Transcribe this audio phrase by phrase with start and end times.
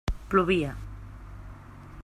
[0.29, 0.71] Plovia.